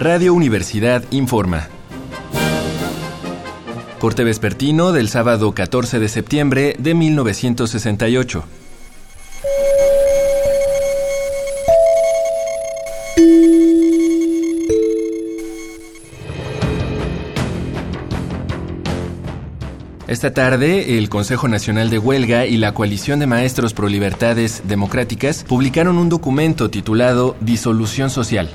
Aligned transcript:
Radio 0.00 0.34
Universidad 0.34 1.04
informa. 1.12 1.68
Corte 4.00 4.24
vespertino 4.24 4.90
del 4.90 5.08
sábado 5.08 5.52
14 5.52 6.00
de 6.00 6.08
septiembre 6.08 6.74
de 6.80 6.94
1968. 6.94 8.44
Esta 20.08 20.34
tarde, 20.34 20.98
el 20.98 21.08
Consejo 21.08 21.46
Nacional 21.46 21.88
de 21.88 21.98
Huelga 21.98 22.46
y 22.46 22.56
la 22.56 22.74
Coalición 22.74 23.20
de 23.20 23.26
Maestros 23.26 23.74
Pro 23.74 23.88
Libertades 23.88 24.62
Democráticas 24.66 25.44
publicaron 25.44 25.98
un 25.98 26.08
documento 26.08 26.68
titulado 26.68 27.36
Disolución 27.40 28.10
Social. 28.10 28.50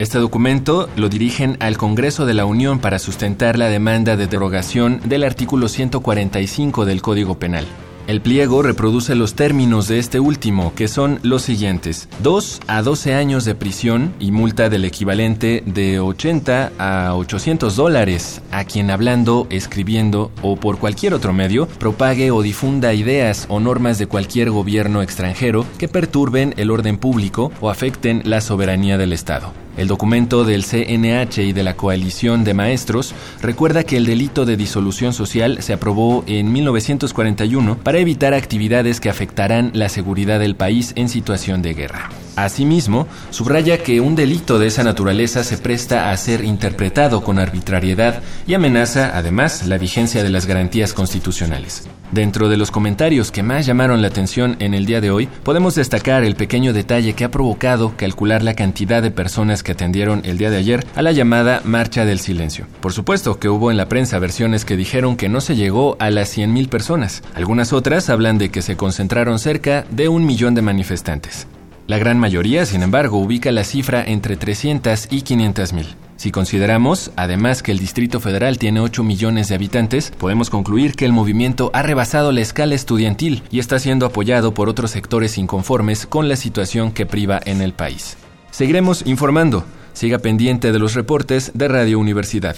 Este 0.00 0.18
documento 0.18 0.88
lo 0.96 1.10
dirigen 1.10 1.58
al 1.60 1.76
Congreso 1.76 2.24
de 2.24 2.32
la 2.32 2.46
Unión 2.46 2.78
para 2.78 2.98
sustentar 2.98 3.58
la 3.58 3.68
demanda 3.68 4.16
de 4.16 4.26
derogación 4.26 4.98
del 5.04 5.24
artículo 5.24 5.68
145 5.68 6.86
del 6.86 7.02
Código 7.02 7.38
Penal. 7.38 7.66
El 8.06 8.22
pliego 8.22 8.62
reproduce 8.62 9.14
los 9.14 9.34
términos 9.34 9.88
de 9.88 9.98
este 9.98 10.18
último, 10.18 10.72
que 10.74 10.88
son 10.88 11.20
los 11.22 11.42
siguientes. 11.42 12.08
2 12.22 12.60
a 12.66 12.80
12 12.80 13.12
años 13.12 13.44
de 13.44 13.54
prisión 13.54 14.14
y 14.18 14.32
multa 14.32 14.70
del 14.70 14.86
equivalente 14.86 15.62
de 15.66 16.00
80 16.00 16.72
a 16.78 17.14
800 17.14 17.76
dólares 17.76 18.40
a 18.52 18.64
quien 18.64 18.90
hablando, 18.90 19.46
escribiendo 19.50 20.32
o 20.40 20.56
por 20.56 20.78
cualquier 20.78 21.12
otro 21.12 21.34
medio 21.34 21.66
propague 21.66 22.30
o 22.30 22.40
difunda 22.40 22.94
ideas 22.94 23.44
o 23.50 23.60
normas 23.60 23.98
de 23.98 24.06
cualquier 24.06 24.50
gobierno 24.50 25.02
extranjero 25.02 25.66
que 25.76 25.88
perturben 25.88 26.54
el 26.56 26.70
orden 26.70 26.96
público 26.96 27.52
o 27.60 27.68
afecten 27.68 28.22
la 28.24 28.40
soberanía 28.40 28.96
del 28.96 29.12
Estado. 29.12 29.52
El 29.76 29.88
documento 29.88 30.44
del 30.44 30.64
CNH 30.64 31.42
y 31.42 31.52
de 31.52 31.62
la 31.62 31.76
Coalición 31.76 32.44
de 32.44 32.54
Maestros 32.54 33.14
recuerda 33.40 33.84
que 33.84 33.96
el 33.96 34.06
delito 34.06 34.44
de 34.44 34.56
disolución 34.56 35.12
social 35.12 35.62
se 35.62 35.72
aprobó 35.72 36.24
en 36.26 36.52
1941 36.52 37.78
para 37.78 37.98
evitar 37.98 38.34
actividades 38.34 39.00
que 39.00 39.10
afectarán 39.10 39.70
la 39.72 39.88
seguridad 39.88 40.40
del 40.40 40.56
país 40.56 40.92
en 40.96 41.08
situación 41.08 41.62
de 41.62 41.74
guerra. 41.74 42.10
Asimismo, 42.44 43.06
subraya 43.30 43.78
que 43.78 44.00
un 44.00 44.16
delito 44.16 44.58
de 44.58 44.66
esa 44.66 44.82
naturaleza 44.82 45.44
se 45.44 45.58
presta 45.58 46.10
a 46.10 46.16
ser 46.16 46.44
interpretado 46.44 47.22
con 47.22 47.38
arbitrariedad 47.38 48.22
y 48.46 48.54
amenaza, 48.54 49.12
además, 49.14 49.66
la 49.66 49.78
vigencia 49.78 50.22
de 50.22 50.30
las 50.30 50.46
garantías 50.46 50.92
constitucionales. 50.92 51.88
Dentro 52.12 52.48
de 52.48 52.56
los 52.56 52.72
comentarios 52.72 53.30
que 53.30 53.44
más 53.44 53.66
llamaron 53.66 54.02
la 54.02 54.08
atención 54.08 54.56
en 54.58 54.74
el 54.74 54.84
día 54.84 55.00
de 55.00 55.12
hoy, 55.12 55.28
podemos 55.44 55.76
destacar 55.76 56.24
el 56.24 56.34
pequeño 56.34 56.72
detalle 56.72 57.12
que 57.12 57.22
ha 57.22 57.30
provocado 57.30 57.94
calcular 57.96 58.42
la 58.42 58.54
cantidad 58.54 59.00
de 59.00 59.12
personas 59.12 59.62
que 59.62 59.72
atendieron 59.72 60.22
el 60.24 60.36
día 60.36 60.50
de 60.50 60.56
ayer 60.56 60.84
a 60.96 61.02
la 61.02 61.12
llamada 61.12 61.60
Marcha 61.64 62.04
del 62.04 62.18
Silencio. 62.18 62.66
Por 62.80 62.92
supuesto 62.92 63.38
que 63.38 63.48
hubo 63.48 63.70
en 63.70 63.76
la 63.76 63.88
prensa 63.88 64.18
versiones 64.18 64.64
que 64.64 64.76
dijeron 64.76 65.16
que 65.16 65.28
no 65.28 65.40
se 65.40 65.54
llegó 65.54 65.96
a 66.00 66.10
las 66.10 66.36
100.000 66.36 66.68
personas. 66.68 67.22
Algunas 67.34 67.72
otras 67.72 68.10
hablan 68.10 68.38
de 68.38 68.50
que 68.50 68.62
se 68.62 68.76
concentraron 68.76 69.38
cerca 69.38 69.84
de 69.90 70.08
un 70.08 70.26
millón 70.26 70.56
de 70.56 70.62
manifestantes. 70.62 71.46
La 71.90 71.98
gran 71.98 72.20
mayoría, 72.20 72.66
sin 72.66 72.84
embargo, 72.84 73.18
ubica 73.18 73.50
la 73.50 73.64
cifra 73.64 74.04
entre 74.04 74.36
300 74.36 75.08
y 75.10 75.22
500 75.22 75.72
mil. 75.72 75.86
Si 76.14 76.30
consideramos, 76.30 77.10
además, 77.16 77.64
que 77.64 77.72
el 77.72 77.80
Distrito 77.80 78.20
Federal 78.20 78.58
tiene 78.58 78.78
8 78.78 79.02
millones 79.02 79.48
de 79.48 79.56
habitantes, 79.56 80.12
podemos 80.16 80.50
concluir 80.50 80.94
que 80.94 81.04
el 81.04 81.12
movimiento 81.12 81.72
ha 81.74 81.82
rebasado 81.82 82.30
la 82.30 82.42
escala 82.42 82.76
estudiantil 82.76 83.42
y 83.50 83.58
está 83.58 83.80
siendo 83.80 84.06
apoyado 84.06 84.54
por 84.54 84.68
otros 84.68 84.92
sectores 84.92 85.36
inconformes 85.36 86.06
con 86.06 86.28
la 86.28 86.36
situación 86.36 86.92
que 86.92 87.06
priva 87.06 87.40
en 87.44 87.60
el 87.60 87.72
país. 87.72 88.16
Seguiremos 88.52 89.04
informando. 89.04 89.64
Siga 89.92 90.20
pendiente 90.20 90.70
de 90.70 90.78
los 90.78 90.94
reportes 90.94 91.50
de 91.54 91.66
Radio 91.66 91.98
Universidad. 91.98 92.54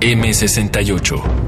M68 0.00 1.47